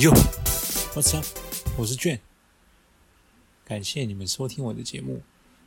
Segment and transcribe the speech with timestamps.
[0.00, 1.26] Yo，What's up？
[1.76, 2.20] 我是卷，
[3.64, 5.22] 感谢你们收听我的节目。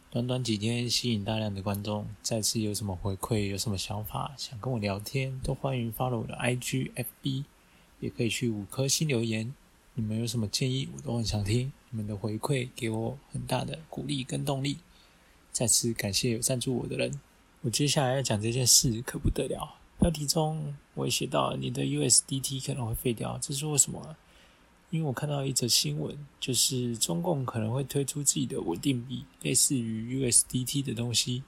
[0.10, 2.08] 短短几天，吸引大量的观众。
[2.22, 7.44] 再次有什么回馈，有什么想法，想跟我聊天，都欢迎 follow 我的 IG、FB，
[8.00, 9.54] 也可以去五颗星留言。
[9.96, 11.74] 你们有什么建议，我都很想听。
[11.90, 14.78] 你们的回馈给我很大的鼓励跟动力。
[15.52, 17.20] 再次感谢有赞助我的人。
[17.64, 19.76] 我接下来要讲这件事可不得了。
[20.00, 24.18] 标题中我也写到，你的 USDT 可能会废掉，这是为什么？
[24.92, 31.44] 因为我看到一则新闻，就是中共可能会推出自己的稳定币，类似于 USDT 的东西。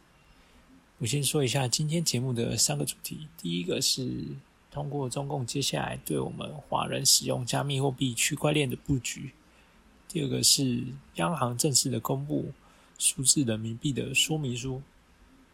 [0.98, 4.26] 我先说一下今天节目的三个主题，第一个是
[4.72, 9.32] 通过中共接下来对我们华人使用加密货币区块链的布局；
[10.08, 10.82] 第二个是
[11.16, 12.52] 央行正式的公布
[12.98, 14.82] 数字人民币的说明书；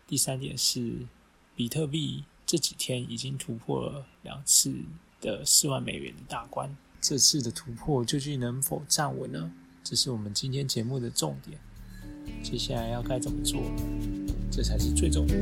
[0.07, 1.07] 第三点是
[1.55, 2.23] 比特币。
[2.45, 4.73] 这几天已经突破了两次
[5.21, 6.75] 的四万美元的大关，
[7.09, 9.51] 这次的突破究竟能否站稳呢？
[9.83, 11.57] 这是我们今天节目的重点。
[12.43, 13.59] 接下来要该怎么做？
[14.51, 15.41] 这才是最重要的。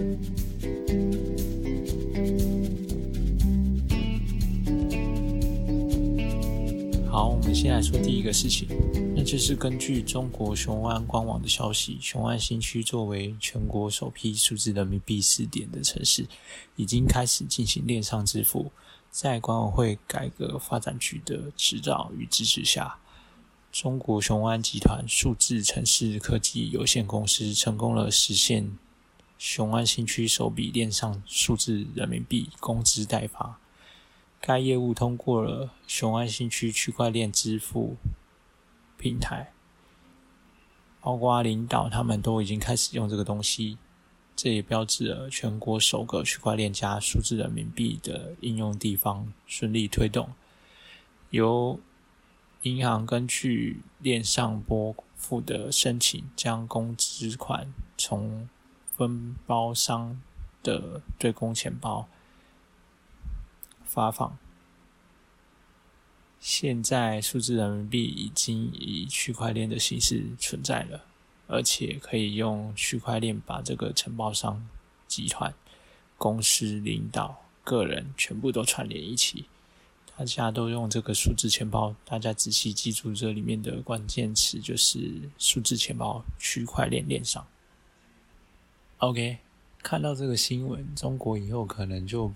[7.11, 8.69] 好，我们先来说第一个事情，
[9.13, 16.25] 那就是根据中国雄安官网的消息，雄安新区作为全国首批数字人民币试点的城市，
[16.77, 18.71] 已经开始进行链上支付。
[19.09, 23.00] 在管委会改革发展局的指导与支持下，
[23.72, 28.78] 中国雄安集团数字城市科技有限公司成功了实现
[29.38, 33.59] 雄安新区首笔链上数字人民币工资代发。
[34.39, 37.97] 该业务通过了雄安新区区块链支付
[38.97, 39.52] 平台，
[41.02, 43.80] 包括领导他们都已经开始用这个东西，
[44.38, 50.29] 这也标志了全国首个区块链加数字人民币的应用地方顺利推动。
[51.31, 51.79] 由
[52.62, 58.47] 银行根据链上拨付的申请，将工资款从
[58.95, 60.22] 分包商
[60.62, 62.07] 的对公钱包。
[63.83, 64.38] 发放。
[66.39, 71.06] 现在数字人民币已经以区块链的形式存在了，
[71.47, 74.68] 而且可以用区块链把这个承包商、
[75.08, 75.53] 集团、
[76.18, 79.46] 公司领导、个人全部都串联一起。
[80.16, 87.46] 大家都用这个数字钱包，大家仔细记住这里面的关键词，就是数字钱包、区块链链上。
[89.00, 89.38] OK，
[89.81, 92.31] 看到这个新闻，中国以后可能就。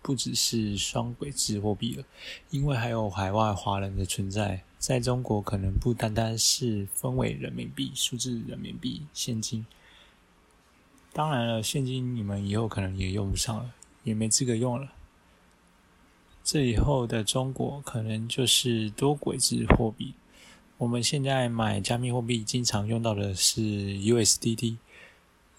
[0.00, 2.02] 不只是双轨制货币了，
[2.48, 9.66] 因为还有海外华人的存在，在中国可能不单单是分为人民币、数字人民币、现金。
[11.12, 13.74] 当然了，现金你们以后可能也用不上了，
[14.04, 14.92] 也没资格用了。
[16.44, 20.14] 这以后的中国可能就是多轨制货币。
[20.78, 24.76] 我们现在买加密货币经常用到的是 USDT。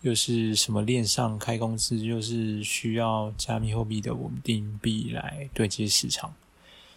[0.02, 6.34] 又是什么链上开公司，又是需要加密货币的稳定币来对接市场，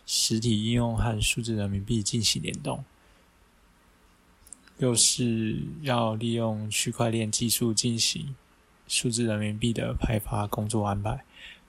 [0.05, 2.85] 实体应用和数字人民币进行联动，
[4.79, 8.35] 又是要利用区块链技术进行
[8.89, 11.25] 数字人民币的派发工作安排。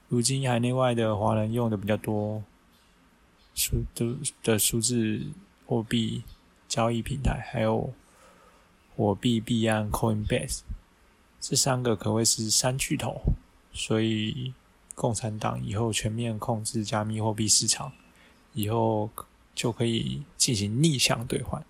[0.10, 2.44] 如今海内外的华人用的比较多，
[3.56, 5.22] 数的的数字
[5.66, 6.24] 货币
[6.68, 7.94] 交易平台，还有
[8.96, 10.62] 火币币安 Coinbase。
[11.40, 13.22] 这三个可谓是三巨头，
[13.74, 14.54] 所以
[14.96, 17.92] 共产党以后全面控制加密货币市场，
[18.54, 19.10] 以后
[19.56, 21.64] 就可以进行逆向兑换，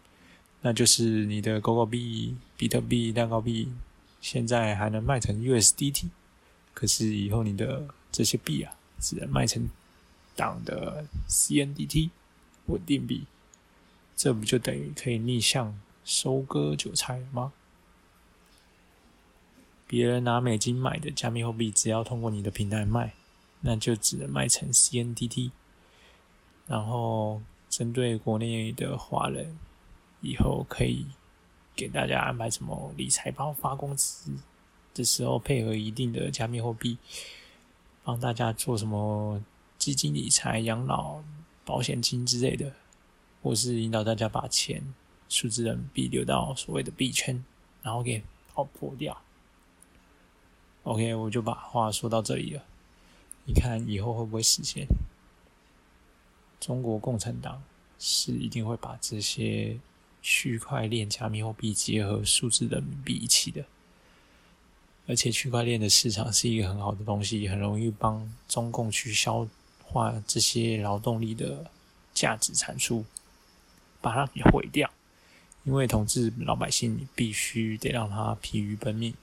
[0.62, 3.70] 那就是你的狗狗币、比特币、蛋糕币，
[4.22, 6.06] 现在还能卖成 USDT，
[6.74, 9.70] 可是以后你的这些币啊，只能卖成
[10.36, 12.10] 党的 CNDT
[12.68, 13.26] 稳定币，
[14.16, 17.54] 这不就等于可以逆向收割韭菜吗？
[19.86, 23.14] 别人拿美金买的加密货币，只要通过你的平台卖，
[23.62, 25.52] 那就只能卖成 CNDT。
[26.68, 29.58] 然后针对国内的华人，
[30.22, 31.06] 以后可以
[31.76, 34.32] 给大家安排什么理财包发工资
[34.94, 36.98] 的时候，配合一定的加密货币，
[38.04, 39.44] 帮大家做什么
[39.78, 41.22] 基金理财、养老
[41.66, 42.72] 保险金之类的，
[43.42, 44.94] 或是引导大家把钱
[45.28, 47.44] 数字人民币留到所谓的币圈，
[47.82, 48.24] 然后给
[48.54, 49.22] 泡破掉。
[50.84, 52.64] OK，我就把话说到这里了。
[53.46, 54.86] 你看以后会不会实现？
[56.64, 57.62] 中国共产党
[58.00, 59.78] 是一定会把这些
[60.22, 63.66] 区块链、加密货币结合数字人民币一起的。
[65.06, 69.46] 而且区块链的市场是一个很好的东西，很容易帮中共去消
[69.84, 71.70] 化这些劳动力的
[72.14, 73.04] 价值产出，
[74.00, 74.90] 把它给毁掉。
[75.66, 79.14] 因为统治老百姓，你必须得让他疲于奔命，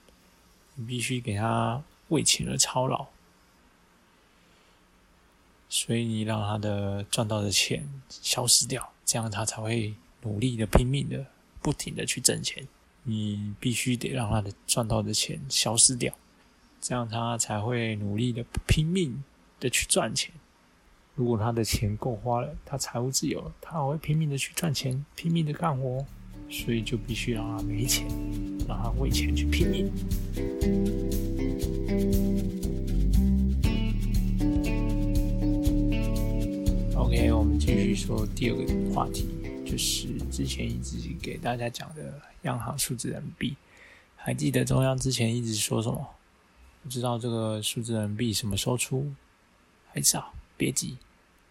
[0.74, 3.06] 你必须给他为钱而操劳，
[5.72, 11.24] 所以你让他的赚到的钱消失掉，这样他才会努力的、拼命的、
[11.62, 12.66] 不停的去挣钱。
[13.04, 16.12] 你必须得让他的赚到的钱消失掉，
[16.80, 19.22] 这样他才会努力的、拼命
[19.60, 20.32] 的去赚钱。
[21.14, 26.04] 如果他的钱够花了，他财务自由了，他会拼命的去赚钱，拼命的干活。
[26.50, 28.04] 所以就必须让他没钱，
[28.66, 29.90] 让他为钱去拼命。
[37.72, 39.28] 继续说第二个话题，
[39.64, 43.56] 就是之前一直给大家讲的央行数字人民币。
[44.16, 46.04] 还记得中央之前一直说什么？
[46.82, 49.08] 不知道这个数字人民币什么时候出？
[49.92, 50.98] 还早，别急，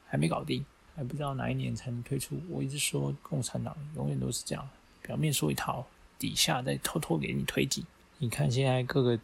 [0.07, 2.38] 还没搞定，还不知道哪一年才能推出。
[2.50, 4.69] 我一直说共产党永远都是这样。
[5.01, 5.88] 表面说一套，
[6.19, 7.86] 底下再偷偷给你推进。
[8.18, 9.18] 你看现在各个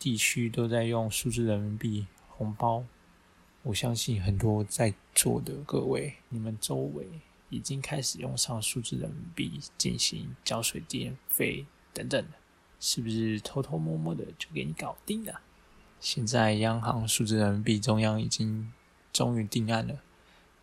[0.00, 2.82] 地区都在用数字人民币红包，
[3.62, 7.06] 我相信很多在座的各位，你们周围
[7.50, 12.38] 已经开始用上数字人民币进行交水电费等等的，
[12.80, 15.40] 是不是偷偷摸摸的就给你搞定了？
[16.00, 18.72] 现在央行数字人民币中央已经
[19.12, 20.00] 终于定案了，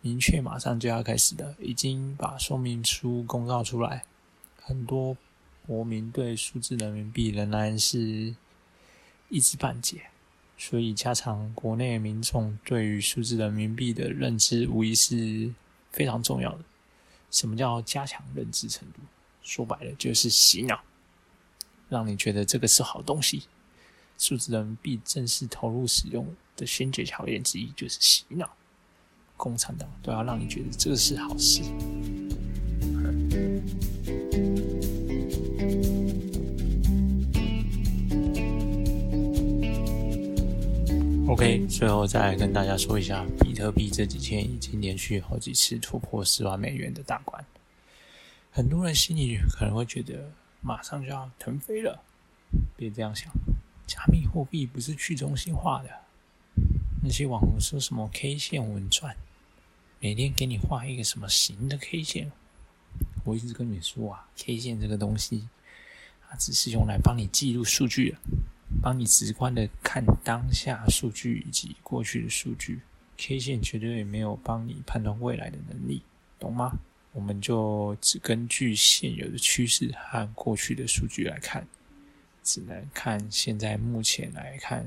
[0.00, 4.04] 明确马上就要开始的，已经把说明书公告出来。
[4.60, 5.16] 很多
[5.66, 8.34] 国民对数字人民币仍然是
[9.28, 10.10] 一知半解，
[10.60, 15.54] 所以加强国内民众对于数字人民币的认知，无疑是
[15.92, 16.64] 非常重要的。
[17.30, 19.00] 什么叫加强认知程度？
[19.40, 20.80] 说白了就是洗脑，
[21.88, 23.44] 让你觉得这个是好东西。
[24.18, 28.50] 数字人民币正式投入使用的先决条件之一就是洗脑，
[29.36, 31.62] 共产党都要让你觉得这个是好事。
[41.38, 47.44] OK，最后再跟大家说一下，比特币这几天已经连续好几次突破十万美元的大关。
[48.50, 52.02] 很多人心里可能会觉得马上就要腾飞了，
[52.76, 53.32] 别这样想。
[53.86, 55.88] 加密货币不是去中心化的，
[57.04, 59.14] 那些网红说什么 K 线稳赚，
[60.00, 62.32] 每天给你画一个什么形的 K 线，
[63.22, 65.46] 我一直跟你说啊，K 线这个东西，
[66.28, 68.18] 它只是用来帮你记录数据的。
[68.80, 72.80] 帮你直观的看当下数据以及过去的数据
[73.16, 76.02] ，K 线绝对没有帮你判断未来的能力，
[76.38, 76.78] 懂吗？
[77.12, 81.66] 我们就只根据现有的趋势和过去的数据来看，
[82.44, 84.84] 只能看现在目前来看，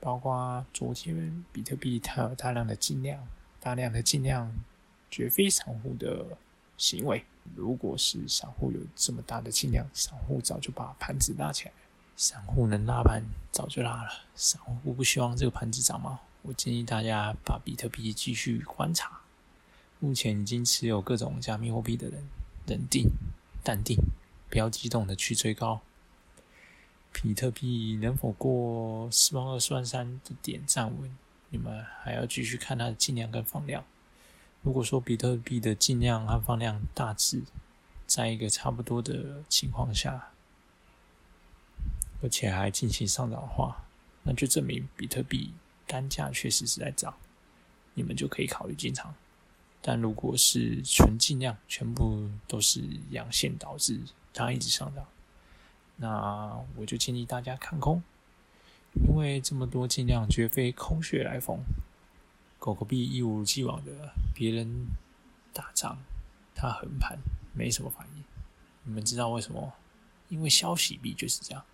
[0.00, 3.26] 包括昨天比特币它有大量的进量，
[3.60, 4.50] 大量的进量
[5.10, 6.24] 绝非散户的
[6.78, 7.24] 行为。
[7.54, 11.72] 如果是散户有这么大的进量，散户早就把盘子拉起来。
[12.16, 13.22] 散户能拉盘
[13.52, 16.20] 早就拉了，散户不希望这个盘子涨吗？
[16.40, 19.20] 我建议大家把比特币继续观察。
[20.00, 22.24] 目前已经持有各种加密货币的人，
[22.66, 23.10] 冷静、
[23.62, 23.98] 淡定，
[24.48, 25.82] 不要激动的去追高。
[27.12, 31.14] 比特币能否过四万二、四万三的点站稳？
[31.50, 33.84] 你们还要继续看它的进量跟放量。
[34.62, 37.42] 如果说比特币的进量和放量大致
[38.06, 40.30] 在一个差不多的情况下，
[42.22, 43.84] 而且还进行上涨的话，
[44.22, 45.52] 那就证明比特币
[45.86, 47.14] 单价确实是在涨，
[47.94, 49.14] 你们就可以考虑进场。
[49.82, 54.00] 但如果是纯进量全部都是阳线导致
[54.32, 55.06] 它一直上涨，
[55.96, 58.02] 那我就建议大家看空，
[58.94, 61.60] 因为这么多进量绝非空穴来风。
[62.58, 64.88] 狗狗币一如既往的别人
[65.52, 65.98] 大涨，
[66.54, 67.16] 它横盘
[67.52, 68.24] 没什么反应。
[68.82, 69.72] 你们知道为什么？
[70.28, 71.64] 因为消息币就是这样。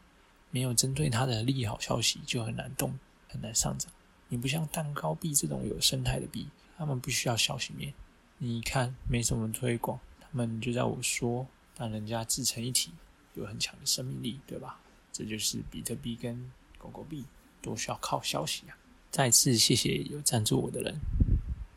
[0.53, 3.91] 没有针对它的利好消息，就很难动，很难上涨。
[4.29, 6.47] 你不像蛋糕币这种有生态的币，
[6.79, 7.93] 他们不需要消息面。
[8.39, 12.93] 你看没什么推广，他们就在我说，但人家自成一体，
[13.35, 14.79] 有很强的生命力，对吧？
[15.13, 17.25] 这就是比特币跟狗狗币
[17.61, 18.77] 都需要靠消息啊。
[19.11, 20.95] 再次谢谢有赞助我的人。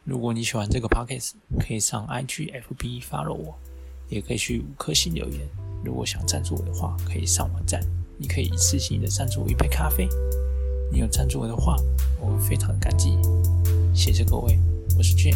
[0.03, 3.59] 如果你喜欢这个 podcast，可以上 IGFB follow 我，
[4.07, 5.47] 也可以去五颗星留言。
[5.83, 7.81] 如果想赞助我的话，可以上网站。
[8.17, 10.07] 你可以一次性的赞助我一杯咖啡，
[10.91, 11.75] 你有赞助我的话，
[12.19, 13.17] 我会非常感激。
[13.93, 14.57] 谢谢各位，
[14.97, 15.31] 我是 J。